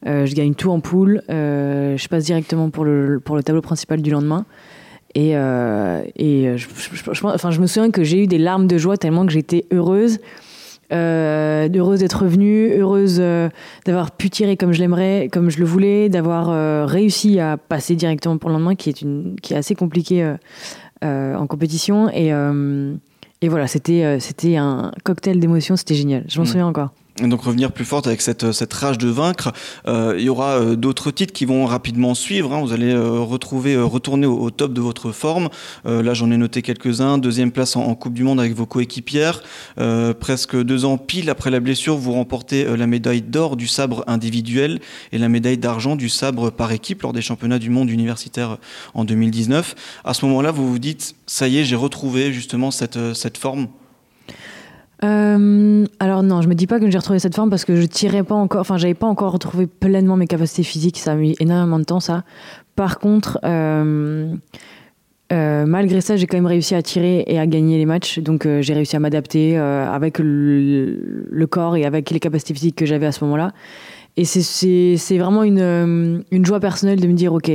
je 0.05 0.33
gagne 0.35 0.53
tout 0.53 0.69
en 0.69 0.79
poule. 0.81 1.23
je 1.29 2.07
passe 2.07 2.25
directement 2.25 2.69
pour 2.69 2.85
le, 2.85 3.19
pour 3.19 3.35
le 3.35 3.41
tableau 3.41 3.61
principal 3.61 4.03
du 4.03 4.11
lendemain. 4.11 4.45
Et, 5.15 5.31
et 5.31 6.57
je, 6.57 6.67
enfin, 7.23 7.49
je 7.49 7.59
me 7.59 7.65
souviens 7.65 7.89
que 7.89 8.03
j'ai 8.03 8.21
eu 8.21 8.27
des 8.27 8.37
larmes 8.37 8.67
de 8.67 8.77
joie 8.77 8.97
tellement 8.97 9.25
que 9.25 9.31
j'étais 9.31 9.65
heureuse. 9.71 10.19
Euh, 10.93 11.67
heureuse 11.75 11.99
d'être 11.99 12.23
revenue, 12.23 12.71
heureuse 12.71 13.17
euh, 13.19 13.49
d'avoir 13.85 14.11
pu 14.11 14.29
tirer 14.29 14.55
comme 14.55 14.71
je 14.71 14.79
l'aimerais, 14.79 15.27
comme 15.31 15.49
je 15.49 15.59
le 15.59 15.65
voulais, 15.65 16.07
d'avoir 16.07 16.49
euh, 16.49 16.85
réussi 16.85 17.39
à 17.39 17.57
passer 17.57 17.95
directement 17.95 18.37
pour 18.37 18.49
le 18.49 18.55
lendemain, 18.55 18.75
qui 18.75 18.89
est, 18.89 19.01
une, 19.01 19.35
qui 19.41 19.53
est 19.53 19.57
assez 19.57 19.75
compliqué 19.75 20.35
en 21.03 21.45
compétition. 21.47 22.09
Et, 22.09 22.31
et 23.41 23.49
voilà, 23.49 23.67
c'était 23.67 24.19
c'était 24.19 24.55
un 24.55 24.91
cocktail 25.03 25.39
d'émotions, 25.39 25.75
c'était 25.75 25.95
génial. 25.95 26.23
Je 26.27 26.39
m'en 26.39 26.45
souviens 26.45 26.67
encore 26.67 26.91
donc 27.23 27.41
revenir 27.41 27.71
plus 27.71 27.85
forte 27.85 28.05
avec 28.07 28.21
cette, 28.21 28.51
cette 28.51 28.73
rage 28.73 28.97
de 28.97 29.07
vaincre. 29.07 29.51
Euh, 29.87 30.15
il 30.17 30.25
y 30.25 30.29
aura 30.29 30.59
euh, 30.59 30.75
d'autres 30.75 31.11
titres 31.11 31.33
qui 31.33 31.45
vont 31.45 31.65
rapidement 31.65 32.13
suivre. 32.13 32.53
Hein. 32.53 32.61
Vous 32.61 32.73
allez 32.73 32.91
euh, 32.91 33.19
retrouver, 33.19 33.75
retourner 33.77 34.27
au, 34.27 34.51
top 34.51 34.73
de 34.73 34.81
votre 34.81 35.11
forme. 35.11 35.49
là, 35.85 36.13
j'en 36.13 36.31
ai 36.31 36.37
noté 36.37 36.61
quelques-uns. 36.61 37.17
Deuxième 37.17 37.51
place 37.51 37.75
en, 37.75 37.95
Coupe 37.95 38.13
du 38.13 38.23
Monde 38.23 38.39
avec 38.39 38.53
vos 38.53 38.65
coéquipières. 38.65 39.41
presque 40.19 40.55
deux 40.55 40.85
ans 40.85 40.97
pile 40.97 41.29
après 41.29 41.51
la 41.51 41.59
blessure, 41.59 41.95
vous 41.95 42.13
remportez 42.13 42.65
la 42.75 42.87
médaille 42.87 43.21
d'or 43.21 43.55
du 43.55 43.67
sabre 43.67 44.03
individuel 44.07 44.79
et 45.11 45.17
la 45.17 45.29
médaille 45.29 45.57
d'argent 45.57 45.95
du 45.95 46.09
sabre 46.09 46.49
par 46.49 46.71
équipe 46.71 47.01
lors 47.01 47.13
des 47.13 47.21
championnats 47.21 47.59
du 47.59 47.69
monde 47.69 47.89
universitaire 47.89 48.57
en 48.93 49.03
2019. 49.03 49.75
À 50.05 50.13
ce 50.13 50.25
moment-là, 50.25 50.51
vous 50.51 50.69
vous 50.69 50.79
dites, 50.79 51.15
ça 51.25 51.47
y 51.47 51.57
est, 51.57 51.63
j'ai 51.63 51.75
retrouvé 51.75 52.31
justement 52.31 52.71
cette, 52.71 53.13
cette 53.13 53.37
forme. 53.37 53.67
Euh, 55.03 55.85
alors 55.99 56.23
non, 56.23 56.41
je 56.41 56.47
me 56.47 56.55
dis 56.55 56.65
pas 56.65 56.79
que 56.79 56.89
j'ai 56.89 56.97
retrouvé 56.97 57.19
cette 57.19 57.35
forme 57.35 57.51
parce 57.51 57.65
que 57.65 57.75
je 57.75 57.85
tirais 57.85 58.23
pas 58.23 58.33
encore, 58.35 58.61
enfin 58.61 58.77
j'avais 58.77 58.95
pas 58.95 59.05
encore 59.05 59.31
retrouvé 59.31 59.67
pleinement 59.67 60.17
mes 60.17 60.25
capacités 60.25 60.63
physiques, 60.63 60.97
ça 60.97 61.11
a 61.11 61.15
mis 61.15 61.35
énormément 61.39 61.77
de 61.77 61.83
temps 61.83 61.99
ça. 61.99 62.23
Par 62.75 62.97
contre, 62.97 63.39
euh, 63.45 64.33
euh, 65.31 65.65
malgré 65.67 66.01
ça, 66.01 66.15
j'ai 66.15 66.25
quand 66.25 66.37
même 66.37 66.47
réussi 66.47 66.73
à 66.73 66.81
tirer 66.81 67.23
et 67.27 67.37
à 67.37 67.45
gagner 67.45 67.77
les 67.77 67.85
matchs, 67.85 68.17
donc 68.19 68.47
j'ai 68.61 68.73
réussi 68.73 68.95
à 68.95 68.99
m'adapter 68.99 69.57
avec 69.57 70.17
le, 70.19 71.45
corps 71.49 71.75
et 71.75 71.85
avec 71.85 72.09
les 72.09 72.19
capacités 72.19 72.53
physiques 72.55 72.75
que 72.75 72.85
j'avais 72.85 73.05
à 73.05 73.11
ce 73.11 73.23
moment-là. 73.25 73.51
Et 74.15 74.25
c'est 74.25 75.17
vraiment 75.17 75.43
une, 75.43 76.23
une, 76.31 76.45
joie 76.45 76.59
personnelle 76.59 76.99
de 76.99 77.07
me 77.07 77.13
dire, 77.13 77.33
ok, 77.33 77.51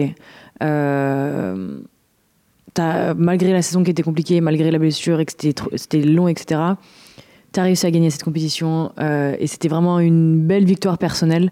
malgré 3.16 3.52
la 3.52 3.62
saison 3.62 3.82
qui 3.82 3.90
était 3.90 4.04
compliquée, 4.04 4.40
malgré 4.40 4.70
la 4.70 4.78
blessure 4.78 5.18
et 5.18 5.24
que 5.24 5.32
c'était 5.32 6.02
long, 6.02 6.28
etc., 6.28 6.74
tu 7.52 7.60
as 7.60 7.62
réussi 7.62 7.86
à 7.86 7.90
gagner 7.90 8.10
cette 8.10 8.24
compétition 8.24 8.92
euh, 8.98 9.36
et 9.38 9.46
c'était 9.46 9.68
vraiment 9.68 10.00
une 10.00 10.46
belle 10.46 10.64
victoire 10.64 10.98
personnelle, 10.98 11.50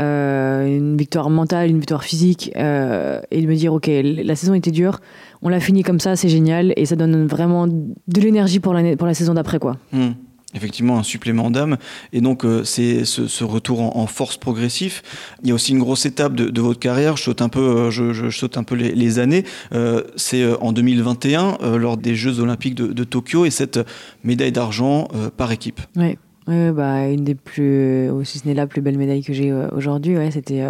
euh, 0.00 0.66
une 0.66 0.96
victoire 0.96 1.30
mentale, 1.30 1.70
une 1.70 1.78
victoire 1.78 2.04
physique 2.04 2.52
euh, 2.56 3.20
et 3.30 3.42
de 3.42 3.46
me 3.46 3.54
dire 3.54 3.72
ok 3.72 3.90
la 4.02 4.36
saison 4.36 4.54
était 4.54 4.70
dure, 4.70 5.00
on 5.42 5.48
l'a 5.48 5.60
fini 5.60 5.82
comme 5.82 6.00
ça, 6.00 6.16
c'est 6.16 6.28
génial 6.28 6.72
et 6.76 6.86
ça 6.86 6.96
donne 6.96 7.26
vraiment 7.26 7.66
de 7.66 8.20
l'énergie 8.20 8.60
pour 8.60 8.74
la, 8.74 9.14
saison 9.14 9.34
d'après 9.34 9.58
quoi. 9.58 9.76
Hmm 9.92 10.10
effectivement 10.54 10.98
un 10.98 11.02
supplément 11.02 11.50
d'âme. 11.50 11.76
Et 12.12 12.20
donc, 12.20 12.44
euh, 12.44 12.64
c'est 12.64 13.04
ce, 13.04 13.44
retour 13.44 13.96
en, 13.96 14.06
force 14.06 14.36
progressif. 14.36 15.02
Il 15.42 15.48
y 15.48 15.52
a 15.52 15.54
aussi 15.54 15.72
une 15.72 15.78
grosse 15.78 16.06
étape 16.06 16.34
de, 16.34 16.60
votre 16.60 16.78
carrière. 16.78 17.16
Je 17.16 17.24
saute 17.24 17.42
un 17.42 17.48
peu, 17.48 17.60
euh, 17.60 17.90
je, 17.90 18.30
saute 18.30 18.56
un 18.58 18.64
peu 18.64 18.74
les, 18.74 19.18
années. 19.18 19.44
Euh, 19.72 20.02
c'est 20.16 20.44
en 20.60 20.72
2021, 20.72 21.58
lors 21.76 21.96
des 21.96 22.14
Jeux 22.14 22.40
Olympiques 22.40 22.74
de, 22.74 23.04
Tokyo, 23.04 23.44
et 23.44 23.50
cette 23.50 23.80
médaille 24.24 24.52
d'argent 24.52 25.08
par 25.36 25.52
équipe. 25.52 25.80
Oui, 25.96 26.16
bah, 26.46 27.08
une 27.08 27.24
des 27.24 27.34
plus, 27.34 28.08
aussi 28.10 28.38
ce 28.38 28.46
n'est 28.46 28.54
la 28.54 28.66
plus 28.66 28.82
belle 28.82 28.98
médaille 28.98 29.22
que 29.22 29.32
j'ai 29.32 29.52
aujourd'hui. 29.72 30.16
Ouais, 30.16 30.30
c'était, 30.30 30.62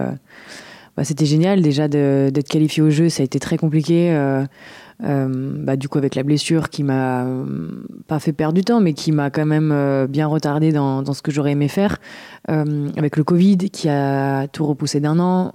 bah, 0.97 1.05
c'était 1.05 1.27
génial 1.27 1.61
déjà 1.61 1.89
d'être 1.89 2.49
qualifié 2.49 2.83
au 2.83 2.91
jeu. 2.91 3.09
Ça 3.09 3.23
a 3.23 3.25
été 3.25 3.39
très 3.39 3.57
compliqué. 3.57 4.11
Euh, 5.03 5.29
bah, 5.57 5.77
du 5.77 5.89
coup 5.89 5.97
avec 5.97 6.15
la 6.15 6.23
blessure 6.23 6.69
qui 6.69 6.83
m'a 6.83 7.25
euh, 7.25 7.47
pas 8.07 8.19
fait 8.19 8.35
perdre 8.35 8.55
du 8.55 8.63
temps 8.63 8.81
mais 8.81 8.93
qui 8.93 9.13
m'a 9.13 9.31
quand 9.31 9.47
même 9.47 9.71
euh, 9.73 10.07
bien 10.07 10.27
retardé 10.27 10.73
dans, 10.73 11.11
ce 11.11 11.23
que 11.23 11.31
j'aurais 11.31 11.53
aimé 11.53 11.69
faire. 11.69 11.99
Avec 12.49 13.17
le 13.17 13.23
Covid 13.23 13.59
qui 13.71 13.89
a 13.89 14.49
tout 14.49 14.67
repoussé 14.67 14.99
d'un 14.99 15.21
an 15.21 15.53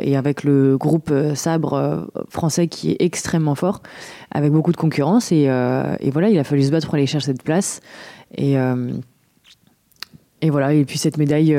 et 0.00 0.16
avec 0.16 0.44
le 0.44 0.78
groupe 0.78 1.12
Sabre 1.34 2.08
français 2.30 2.68
qui 2.68 2.92
est 2.92 2.96
extrêmement 3.00 3.54
fort 3.54 3.82
avec 4.30 4.50
beaucoup 4.50 4.72
de 4.72 4.78
concurrence 4.78 5.30
et, 5.30 5.42
et, 6.00 6.10
voilà 6.10 6.30
il 6.30 6.38
a 6.38 6.44
fallu 6.44 6.62
se 6.62 6.70
battre 6.70 6.86
pour 6.86 6.94
aller 6.94 7.06
chercher 7.06 7.26
cette 7.26 7.42
place. 7.42 7.80
Et, 8.36 8.54
et 10.40 10.50
voilà 10.50 10.72
et 10.72 10.84
puis 10.86 10.96
cette 10.96 11.18
médaille 11.18 11.54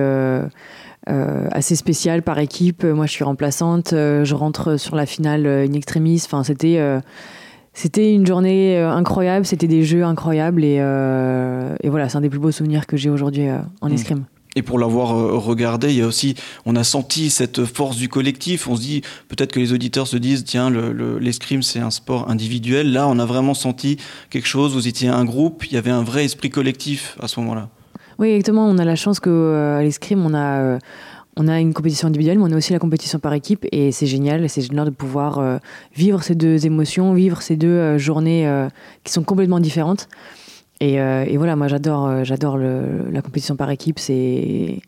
euh, 1.09 1.47
assez 1.51 1.75
spécial 1.75 2.21
par 2.21 2.39
équipe. 2.39 2.83
Moi, 2.83 3.05
je 3.05 3.11
suis 3.11 3.23
remplaçante. 3.23 3.93
Euh, 3.93 4.23
je 4.23 4.35
rentre 4.35 4.77
sur 4.77 4.95
la 4.95 5.05
finale 5.05 5.45
euh, 5.45 5.65
in 5.67 5.73
extremis. 5.73 6.21
Enfin, 6.25 6.43
c'était 6.43 6.79
c'était 7.73 8.13
une 8.13 8.25
journée 8.25 8.77
incroyable. 8.77 9.45
C'était 9.45 9.67
des 9.67 9.83
jeux 9.83 10.03
incroyables 10.03 10.63
et, 10.63 10.75
et 10.75 11.89
voilà, 11.89 12.09
c'est 12.09 12.17
un 12.17 12.21
des 12.21 12.29
plus 12.29 12.39
beaux 12.39 12.51
souvenirs 12.51 12.85
que 12.85 12.97
j'ai 12.97 13.09
aujourd'hui 13.09 13.47
en 13.81 13.89
mmh. 13.89 13.93
escrime. 13.93 14.25
Et 14.55 14.61
pour 14.61 14.77
l'avoir 14.77 15.09
regardé, 15.43 15.89
il 15.89 15.97
y 15.97 16.01
a 16.03 16.05
aussi, 16.05 16.35
on 16.67 16.75
a 16.75 16.83
senti 16.83 17.31
cette 17.31 17.65
force 17.65 17.97
du 17.97 18.09
collectif. 18.09 18.67
On 18.67 18.75
se 18.75 18.81
dit, 18.81 19.01
peut-être 19.27 19.51
que 19.51 19.59
les 19.59 19.73
auditeurs 19.73 20.05
se 20.05 20.17
disent, 20.17 20.43
tiens, 20.43 20.69
l'escrime, 21.19 21.63
c'est 21.63 21.79
un 21.79 21.89
sport 21.89 22.29
individuel. 22.29 22.91
Là, 22.93 23.07
on 23.07 23.17
a 23.17 23.25
vraiment 23.25 23.55
senti 23.55 23.97
quelque 24.29 24.47
chose. 24.47 24.73
Vous 24.73 24.87
étiez 24.87 25.09
un 25.09 25.25
groupe, 25.25 25.65
il 25.65 25.73
y 25.73 25.77
avait 25.77 25.89
un 25.89 26.03
vrai 26.03 26.25
esprit 26.25 26.51
collectif 26.51 27.17
à 27.19 27.27
ce 27.27 27.39
moment-là. 27.39 27.69
Oui, 28.19 28.29
exactement. 28.29 28.65
On 28.67 28.77
a 28.77 28.85
la 28.85 28.95
chance 28.95 29.19
qu'à 29.19 29.81
l'escrime, 29.81 30.25
on 30.25 30.33
a 30.33 30.79
on 31.35 31.47
a 31.47 31.59
une 31.59 31.73
compétition 31.73 32.07
individuelle, 32.07 32.37
mais 32.37 32.45
on 32.45 32.51
a 32.51 32.57
aussi 32.57 32.73
la 32.73 32.79
compétition 32.79 33.19
par 33.19 33.33
équipe, 33.33 33.65
et 33.71 33.91
c'est 33.91 34.05
génial, 34.05 34.47
c'est 34.49 34.61
génial 34.61 34.85
de 34.85 34.91
pouvoir 34.91 35.39
euh, 35.39 35.57
vivre 35.95 36.21
ces 36.21 36.35
deux 36.35 36.65
émotions, 36.65 37.13
vivre 37.13 37.41
ces 37.41 37.55
deux 37.55 37.67
euh, 37.67 37.97
journées 37.97 38.47
euh, 38.47 38.69
qui 39.03 39.11
sont 39.11 39.23
complètement 39.23 39.59
différentes. 39.59 40.07
Et, 40.79 40.95
et 40.95 41.37
voilà, 41.37 41.55
moi 41.55 41.69
j'adore, 41.69 42.25
j'adore 42.25 42.57
la 42.57 43.21
compétition 43.21 43.55
par 43.55 43.69
équipe. 43.69 43.99
C'est 43.99 44.81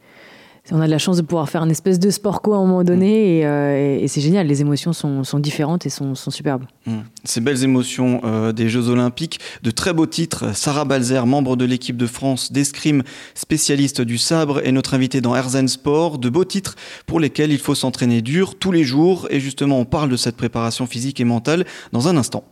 on 0.72 0.82
a 0.82 0.86
de 0.88 0.92
la 0.92 0.98
chance 0.98 1.18
de 1.18 1.22
pouvoir 1.22 1.48
faire 1.48 1.64
une 1.64 1.72
espèce 1.72 2.00
de 2.00 2.10
sport 2.10 2.42
co 2.42 2.54
à 2.54 2.58
un 2.58 2.62
moment 2.62 2.84
donné 2.84 3.46
euh, 3.46 4.00
et, 4.02 4.08
c'est 4.08 4.22
génial. 4.22 4.48
Les 4.48 4.62
émotions 4.62 4.94
sont, 4.94 5.40
différentes 5.40 5.86
et 5.86 5.90
sont, 5.90 6.16
superbes. 6.16 6.66
Mmh. 6.86 6.98
Ces 7.24 7.42
belles 7.42 7.64
émotions 7.64 8.22
euh, 8.24 8.52
des 8.52 8.70
Jeux 8.70 8.90
Olympiques, 8.90 9.40
de 9.62 9.72
très 9.72 9.94
beaux 9.94 10.08
titres. 10.08 10.56
Sarah 10.56 10.86
Balzer, 10.86 11.26
membre 11.28 11.56
de 11.56 11.66
l'équipe 11.66 11.98
de 11.98 12.08
France 12.08 12.52
d'escrime, 12.52 13.04
spécialiste 13.36 14.02
du 14.02 14.18
sabre, 14.18 14.66
est 14.66 14.72
notre 14.72 14.94
invitée 14.96 15.22
dans 15.22 15.36
Herzen 15.36 15.68
Sport. 15.68 16.18
De 16.18 16.30
beaux 16.30 16.46
titres 16.46 16.76
pour 17.06 17.20
lesquels 17.20 17.52
il 17.52 17.60
faut 17.60 17.76
s'entraîner 17.76 18.22
dur 18.22 18.58
tous 18.58 18.72
les 18.72 18.84
jours. 18.84 19.28
Et 19.30 19.40
justement, 19.40 19.80
on 19.80 19.86
parle 19.86 20.10
de 20.10 20.18
cette 20.18 20.38
préparation 20.38 20.88
physique 20.88 21.20
et 21.20 21.26
mentale 21.26 21.66
dans 21.92 22.08
un 22.08 22.18
instant. 22.18 22.44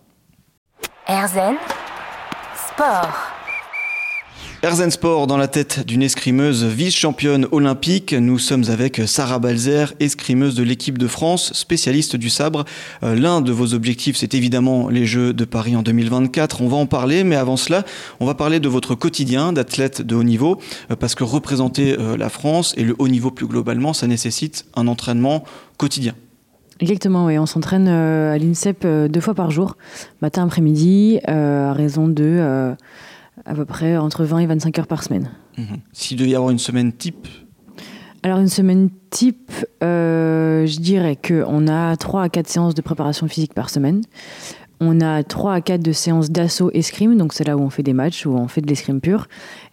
Herzen 1.07 1.55
Sport. 2.69 3.32
Erzen 4.63 4.91
Sport 4.91 5.27
dans 5.27 5.35
la 5.35 5.49
tête 5.49 5.85
d'une 5.85 6.01
escrimeuse 6.01 6.63
vice-championne 6.63 7.47
olympique. 7.51 8.13
Nous 8.13 8.39
sommes 8.39 8.63
avec 8.69 9.01
Sarah 9.07 9.37
Balzer, 9.37 9.93
escrimeuse 9.99 10.55
de 10.55 10.63
l'équipe 10.63 10.97
de 10.97 11.07
France, 11.07 11.51
spécialiste 11.51 12.15
du 12.15 12.29
sabre. 12.29 12.63
Euh, 13.03 13.13
l'un 13.13 13.41
de 13.41 13.51
vos 13.51 13.73
objectifs, 13.73 14.15
c'est 14.15 14.33
évidemment 14.33 14.87
les 14.87 15.05
Jeux 15.05 15.33
de 15.33 15.43
Paris 15.43 15.75
en 15.75 15.81
2024. 15.81 16.61
On 16.61 16.69
va 16.69 16.77
en 16.77 16.85
parler, 16.85 17.25
mais 17.25 17.35
avant 17.35 17.57
cela, 17.57 17.83
on 18.21 18.25
va 18.25 18.35
parler 18.35 18.61
de 18.61 18.69
votre 18.69 18.95
quotidien 18.95 19.51
d'athlète 19.51 20.01
de 20.01 20.15
haut 20.15 20.23
niveau, 20.23 20.61
euh, 20.91 20.95
parce 20.95 21.13
que 21.13 21.25
représenter 21.25 21.99
euh, 21.99 22.15
la 22.15 22.29
France 22.29 22.73
et 22.77 22.85
le 22.85 22.95
haut 22.99 23.09
niveau 23.09 23.31
plus 23.31 23.47
globalement, 23.47 23.91
ça 23.91 24.07
nécessite 24.07 24.65
un 24.77 24.87
entraînement 24.87 25.43
quotidien. 25.75 26.13
Exactement, 26.79 27.25
oui. 27.25 27.37
On 27.37 27.45
s'entraîne 27.45 27.89
à 27.89 28.37
l'INSEP 28.37 28.87
deux 29.09 29.21
fois 29.21 29.33
par 29.33 29.51
jour, 29.51 29.75
matin, 30.21 30.45
après-midi, 30.45 31.19
à 31.27 31.73
raison 31.73 32.07
de 32.07 32.75
à 33.45 33.53
peu 33.53 33.65
près 33.65 33.97
entre 33.97 34.23
20 34.23 34.39
et 34.39 34.45
25 34.45 34.79
heures 34.79 34.87
par 34.87 35.03
semaine. 35.03 35.29
Mhm. 35.57 35.77
S'il 35.91 36.17
devait 36.17 36.31
y 36.31 36.35
avoir 36.35 36.51
une 36.51 36.59
semaine 36.59 36.93
type 36.93 37.27
Alors 38.23 38.39
une 38.39 38.47
semaine 38.47 38.89
type, 39.09 39.51
euh, 39.83 40.65
je 40.65 40.79
dirais 40.79 41.17
qu'on 41.17 41.67
a 41.67 41.95
3 41.95 42.23
à 42.23 42.29
4 42.29 42.47
séances 42.47 42.75
de 42.75 42.81
préparation 42.81 43.27
physique 43.27 43.53
par 43.53 43.69
semaine. 43.69 44.01
On 44.79 44.99
a 45.01 45.23
3 45.23 45.53
à 45.53 45.61
4 45.61 45.81
de 45.81 45.91
séances 45.91 46.29
d'assaut 46.29 46.69
escrime, 46.73 47.15
donc 47.17 47.33
c'est 47.33 47.45
là 47.45 47.55
où 47.55 47.61
on 47.61 47.69
fait 47.69 47.83
des 47.83 47.93
matchs, 47.93 48.25
où 48.25 48.31
on 48.31 48.47
fait 48.47 48.59
de 48.59 48.67
l'escrime 48.67 48.99
pur. 48.99 49.27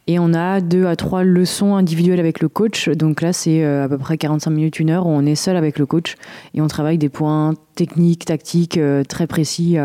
Et 0.07 0.19
on 0.19 0.35
a 0.35 0.61
2 0.61 0.87
à 0.87 0.95
3 0.95 1.25
leçons 1.25 1.75
individuelles 1.75 2.21
avec 2.21 2.41
le 2.41 2.49
coach. 2.49 2.89
Donc 2.89 3.21
là, 3.21 3.33
c'est 3.33 3.65
euh, 3.65 3.85
à 3.85 3.89
peu 3.89 3.99
près 3.99 4.19
45 4.19 4.51
minutes, 4.51 4.79
une 4.79 4.91
heure, 4.91 5.07
où 5.07 5.11
on 5.11 5.25
est 5.25 5.35
seul 5.35 5.57
avec 5.57 5.79
le 5.79 5.87
coach 5.87 6.17
et 6.55 6.61
on 6.61 6.69
travaille 6.69 6.99
des 6.99 7.09
points 7.09 7.55
techniques, 7.75 8.25
tactiques 8.25 8.79
euh, 8.79 9.03
très 9.05 9.27
précis, 9.27 9.77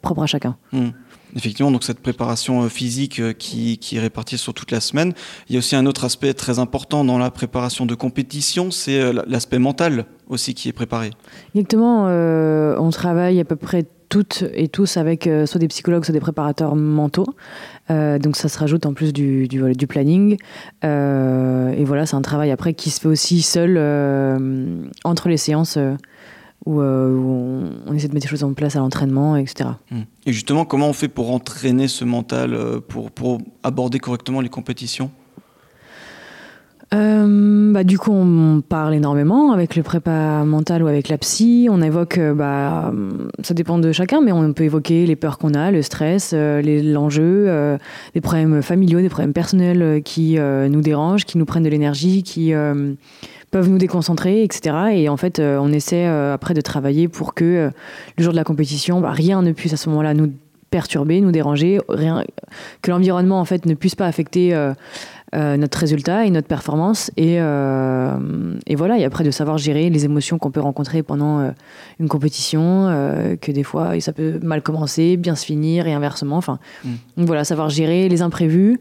propres 0.00 0.22
à 0.22 0.26
chacun. 0.26 0.56
Mhm. 0.72 0.92
Effectivement, 1.34 1.70
donc 1.70 1.82
cette 1.82 2.00
préparation 2.00 2.62
euh, 2.62 2.68
physique 2.68 3.18
euh, 3.18 3.32
qui, 3.32 3.78
est 3.92 3.98
répartie 3.98 4.36
sur 4.36 4.52
toute 4.52 4.70
la 4.70 4.80
semaine. 4.80 5.12
Il 5.48 5.54
y 5.54 5.56
a 5.56 5.58
aussi 5.58 5.76
un 5.76 5.86
autre 5.86 6.04
aspect 6.04 6.34
très 6.34 6.58
important 6.58 7.04
dans 7.04 7.18
la 7.18 7.30
préparation 7.30 7.86
de 7.86 7.94
compétition, 7.94 8.70
c'est 8.70 9.00
euh, 9.00 9.22
l'aspect 9.26 9.58
mental 9.58 10.04
aussi 10.28 10.54
qui 10.54 10.68
est 10.68 10.72
préparé. 10.72 11.10
Exactement, 11.54 12.06
on 12.06 12.90
travaille 12.90 13.38
à 13.40 13.44
peu 13.44 13.56
près 13.56 13.84
toutes 14.08 14.44
et 14.54 14.68
tous 14.68 14.96
avec 14.96 15.28
soit 15.46 15.58
des 15.58 15.68
psychologues, 15.68 16.04
soit 16.04 16.12
des 16.12 16.20
préparateurs 16.20 16.74
mentaux. 16.74 17.26
donc 17.90 18.36
ça 18.36 18.48
se 18.48 18.58
rajoute 18.58 18.86
en 18.86 18.94
plus 18.94 19.12
du 19.12 19.86
planning. 19.86 20.36
et 20.82 21.84
voilà, 21.84 22.06
c'est 22.06 22.16
un 22.16 22.22
travail 22.22 22.50
après 22.50 22.72
qui 22.72 22.88
se 22.88 23.00
fait 23.00 23.08
aussi 23.08 23.42
seul 23.42 23.76
entre 25.04 25.28
les 25.28 25.36
séances 25.36 25.78
euh, 26.68 27.10
où, 27.12 27.68
on, 27.86 27.94
essaie 27.94 28.08
de 28.08 28.14
mettre 28.14 28.26
des 28.26 28.30
choses 28.30 28.44
en 28.44 28.52
place 28.52 28.76
à 28.76 28.78
l'entraînement, 28.78 29.36
etc. 29.36 29.70
Mmh. 29.90 30.00
Et 30.26 30.32
justement, 30.32 30.64
comment 30.64 30.88
on 30.88 30.92
fait 30.92 31.08
pour 31.08 31.32
entraîner 31.32 31.88
ce 31.88 32.04
mental, 32.04 32.54
euh, 32.54 32.80
pour, 32.80 33.10
pour 33.10 33.38
aborder 33.62 33.98
correctement 33.98 34.40
les 34.40 34.48
compétitions? 34.48 35.10
Euh, 36.94 37.72
bah, 37.72 37.84
du 37.84 37.98
coup, 37.98 38.12
on 38.12 38.60
parle 38.60 38.94
énormément 38.94 39.52
avec 39.52 39.76
le 39.76 39.82
prépa 39.82 40.44
mental 40.44 40.82
ou 40.82 40.86
avec 40.86 41.08
la 41.08 41.16
psy. 41.16 41.68
On 41.70 41.80
évoque, 41.80 42.20
bah, 42.34 42.92
ça 43.42 43.54
dépend 43.54 43.78
de 43.78 43.92
chacun, 43.92 44.20
mais 44.20 44.30
on 44.30 44.52
peut 44.52 44.64
évoquer 44.64 45.06
les 45.06 45.16
peurs 45.16 45.38
qu'on 45.38 45.54
a, 45.54 45.70
le 45.70 45.80
stress, 45.80 46.34
l'enjeu, 46.34 47.78
les 48.14 48.20
problèmes 48.20 48.60
familiaux, 48.60 49.00
des 49.00 49.08
problèmes 49.08 49.32
personnels 49.32 50.02
qui 50.04 50.36
nous 50.38 50.82
dérangent, 50.82 51.24
qui 51.24 51.38
nous 51.38 51.46
prennent 51.46 51.62
de 51.62 51.70
l'énergie, 51.70 52.22
qui 52.22 52.52
peuvent 53.52 53.68
nous 53.68 53.78
déconcentrer, 53.78 54.42
etc. 54.42 54.74
Et 54.94 55.08
en 55.08 55.16
fait, 55.16 55.38
euh, 55.38 55.58
on 55.60 55.70
essaie 55.72 56.06
euh, 56.06 56.34
après 56.34 56.54
de 56.54 56.60
travailler 56.62 57.06
pour 57.06 57.34
que 57.34 57.44
euh, 57.44 57.70
le 58.16 58.24
jour 58.24 58.32
de 58.32 58.38
la 58.38 58.44
compétition, 58.44 59.00
bah, 59.00 59.12
rien 59.12 59.42
ne 59.42 59.52
puisse 59.52 59.74
à 59.74 59.76
ce 59.76 59.88
moment-là 59.90 60.14
nous 60.14 60.32
perturber, 60.70 61.20
nous 61.20 61.32
déranger, 61.32 61.80
rien, 61.90 62.24
que 62.80 62.90
l'environnement 62.90 63.40
en 63.40 63.44
fait 63.44 63.66
ne 63.66 63.74
puisse 63.74 63.94
pas 63.94 64.06
affecter 64.06 64.58
notre 65.34 65.78
résultat 65.78 66.24
et 66.24 66.30
notre 66.30 66.48
performance. 66.48 67.10
Et, 67.18 67.34
et, 67.34 68.74
voilà, 68.74 68.96
et 68.96 69.04
après 69.04 69.22
de 69.22 69.30
savoir 69.30 69.58
gérer 69.58 69.90
les 69.90 70.06
émotions 70.06 70.38
qu'on 70.38 70.50
peut 70.50 70.62
rencontrer 70.62 71.02
pendant 71.02 71.52
une 72.00 72.08
compétition, 72.08 72.86
que 73.38 73.52
des 73.52 73.64
fois 73.64 74.00
ça 74.00 74.14
peut 74.14 74.40
mal 74.42 74.62
commencer, 74.62 75.18
bien 75.18 75.34
se 75.34 75.44
finir 75.44 75.86
et 75.86 75.92
inversement. 75.92 76.38
Enfin, 76.38 76.58
mm. 76.84 76.90
voilà, 77.18 77.44
savoir 77.44 77.68
gérer 77.68 78.08
les 78.08 78.22
imprévus. 78.22 78.80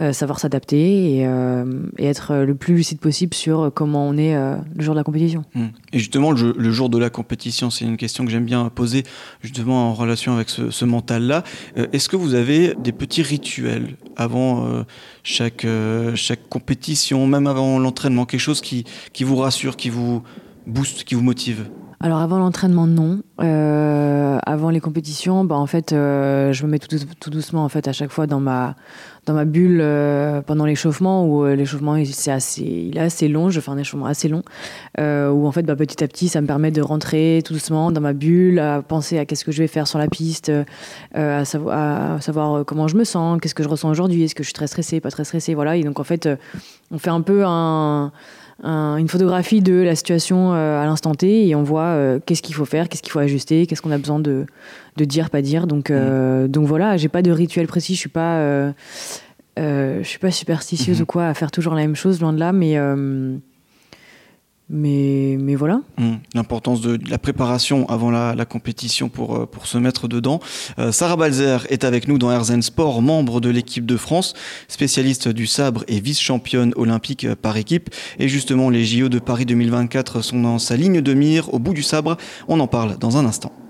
Euh, 0.00 0.14
savoir 0.14 0.40
s'adapter 0.40 1.18
et, 1.18 1.26
euh, 1.26 1.66
être 1.98 2.34
le 2.34 2.54
plus 2.54 2.74
lucide 2.74 2.98
possible 2.98 3.34
sur 3.34 3.70
comment 3.74 4.08
on 4.08 4.16
est 4.16 4.34
euh, 4.34 4.56
le 4.74 4.82
jour 4.82 4.94
de 4.94 5.00
la 5.00 5.04
compétition. 5.04 5.44
Hmm. 5.54 5.66
Et 5.92 5.98
justement, 5.98 6.32
le, 6.32 6.70
jour 6.70 6.88
de 6.88 6.96
la 6.96 7.10
compétition, 7.10 7.68
c'est 7.68 7.84
une 7.84 7.98
question 7.98 8.24
que 8.24 8.30
j'aime 8.30 8.46
bien 8.46 8.70
poser 8.70 9.02
justement 9.42 9.90
en 9.90 9.92
relation 9.92 10.34
avec 10.34 10.48
ce, 10.48 10.70
ce 10.70 10.86
mental-là. 10.86 11.44
Est-ce 11.76 12.08
que 12.08 12.16
vous 12.16 12.32
avez 12.32 12.74
des 12.78 12.92
petits 12.92 13.20
rituels 13.20 13.96
avant 14.16 14.82
chaque, 15.24 15.66
chaque 16.14 16.48
compétition, 16.48 17.26
même 17.26 17.46
avant 17.46 17.78
l'entraînement, 17.78 18.24
quelque 18.24 18.40
chose 18.40 18.62
qui, 18.62 18.84
qui 19.12 19.24
vous 19.24 19.36
rassure, 19.36 19.76
qui 19.76 19.90
vous 19.90 20.22
booste, 20.66 21.04
qui 21.04 21.14
vous 21.14 21.22
motive? 21.22 21.66
Alors 22.02 22.18
avant 22.18 22.38
l'entraînement, 22.38 22.88
non. 22.88 23.20
Euh, 23.40 24.38
avant 24.44 24.70
les 24.70 24.80
compétitions, 24.80 25.44
bah, 25.44 25.54
en 25.54 25.66
fait, 25.66 25.92
euh, 25.92 26.52
je 26.52 26.66
me 26.66 26.72
mets 26.72 26.80
tout, 26.80 27.30
doucement 27.30 27.64
en 27.64 27.68
fait 27.68 27.86
à 27.86 27.92
chaque 27.92 28.10
fois 28.10 28.26
dans 28.26 28.40
ma 28.40 28.74
dans 29.24 29.34
ma 29.34 29.44
bulle 29.44 29.78
euh, 29.80 30.42
pendant 30.42 30.64
l'échauffement 30.64 31.24
où 31.24 31.46
l'échauffement 31.46 31.96
c'est 32.04 32.32
assez 32.32 32.62
il 32.62 32.96
est 32.96 33.00
assez 33.00 33.28
long. 33.28 33.50
Je 33.50 33.60
fais 33.60 33.70
un 33.70 33.78
échauffement 33.78 34.06
assez 34.06 34.28
long 34.28 34.42
où 34.98 35.46
en 35.46 35.52
fait 35.52 35.62
bah, 35.62 35.76
petit 35.76 36.02
à 36.02 36.08
petit 36.08 36.26
ça 36.26 36.40
me 36.40 36.48
permet 36.48 36.72
de 36.72 36.82
rentrer 36.82 37.40
tout 37.44 37.52
doucement 37.52 37.92
dans 37.92 38.00
ma 38.00 38.14
bulle, 38.14 38.58
à 38.58 38.82
penser 38.82 39.18
à 39.18 39.24
qu'est-ce 39.24 39.44
que 39.44 39.52
je 39.52 39.58
vais 39.58 39.68
faire 39.68 39.86
sur 39.86 40.00
la 40.00 40.08
piste, 40.08 40.50
à, 41.14 41.44
savoir, 41.44 42.64
comment 42.64 42.88
je 42.88 42.96
me 42.96 43.04
sens, 43.04 43.38
qu'est-ce 43.40 43.54
que 43.54 43.62
je 43.62 43.68
ressens 43.68 43.88
aujourd'hui, 43.88 44.24
est-ce 44.24 44.34
que 44.34 44.42
je 44.42 44.48
suis 44.48 44.54
très 44.54 44.66
stressée, 44.66 44.98
pas 45.00 45.12
très 45.12 45.24
stressée, 45.24 45.54
voilà. 45.54 45.76
Et 45.76 45.84
donc 45.84 46.00
en 46.00 46.04
fait, 46.04 46.28
on 46.90 46.98
fait 46.98 47.10
un 47.10 47.20
peu 47.20 47.44
un 47.46 48.10
une 48.62 49.08
photographie 49.08 49.60
de 49.60 49.74
la 49.74 49.94
situation 49.94 50.52
euh, 50.52 50.80
à 50.80 50.84
l'instant 50.86 51.14
T 51.14 51.48
et 51.48 51.54
on 51.54 51.62
voit 51.62 51.82
euh, 51.82 52.20
qu'est-ce 52.24 52.42
qu'il 52.42 52.54
faut 52.54 52.64
faire, 52.64 52.88
qu'est-ce 52.88 53.02
qu'il 53.02 53.12
faut 53.12 53.18
ajuster, 53.18 53.66
qu'est-ce 53.66 53.82
qu'on 53.82 53.90
a 53.90 53.98
besoin 53.98 54.20
de, 54.20 54.46
de, 54.96 55.04
dire, 55.04 55.30
pas 55.30 55.42
dire. 55.42 55.66
Donc, 55.66 55.90
euh, 55.90 56.44
mm. 56.44 56.48
donc 56.48 56.66
voilà, 56.66 56.96
j'ai 56.96 57.08
pas 57.08 57.22
de 57.22 57.30
rituel 57.30 57.66
précis, 57.66 57.94
je 57.94 58.00
suis 58.00 58.08
pas, 58.08 58.72
je 59.56 60.02
suis 60.04 60.18
pas 60.18 60.30
superstitieuse 60.30 60.98
mm-hmm. 60.98 61.02
ou 61.02 61.06
quoi 61.06 61.26
à 61.26 61.34
faire 61.34 61.50
toujours 61.50 61.74
la 61.74 61.82
même 61.82 61.96
chose, 61.96 62.20
loin 62.20 62.32
de 62.32 62.38
là, 62.38 62.52
mais 62.52 62.78
mais, 64.72 65.36
mais 65.38 65.54
voilà. 65.54 65.80
Mmh. 65.98 66.14
L'importance 66.34 66.80
de, 66.80 66.98
la 67.08 67.18
préparation 67.18 67.88
avant 67.88 68.10
la, 68.10 68.44
compétition 68.44 69.08
pour, 69.08 69.36
euh, 69.36 69.46
pour 69.46 69.66
se 69.66 69.78
mettre 69.78 70.08
dedans. 70.08 70.40
Euh, 70.78 70.90
Sarah 70.90 71.16
Balzer 71.16 71.66
est 71.70 71.84
avec 71.84 72.08
nous 72.08 72.18
dans 72.18 72.32
Herzen 72.32 72.62
Sport, 72.62 73.02
membre 73.02 73.40
de 73.40 73.50
l'équipe 73.50 73.86
de 73.86 73.96
France, 73.96 74.34
spécialiste 74.68 75.28
du 75.28 75.46
sabre 75.46 75.84
et 75.88 76.00
vice-championne 76.00 76.72
olympique 76.76 77.32
par 77.34 77.56
équipe. 77.56 77.90
Et 78.18 78.28
justement, 78.28 78.70
les 78.70 78.84
JO 78.84 79.08
de 79.08 79.18
Paris 79.18 79.46
2024 79.46 80.22
sont 80.22 80.40
dans 80.40 80.58
sa 80.58 80.76
ligne 80.76 81.00
de 81.00 81.14
mire 81.14 81.52
au 81.52 81.58
bout 81.58 81.74
du 81.74 81.82
sabre. 81.82 82.16
On 82.48 82.58
en 82.58 82.66
parle 82.66 82.98
dans 82.98 83.16
un 83.18 83.26
instant. 83.26 83.52